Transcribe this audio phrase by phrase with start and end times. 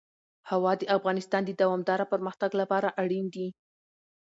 [0.49, 3.47] هوا د افغانستان د دوامداره پرمختګ لپاره اړین دي.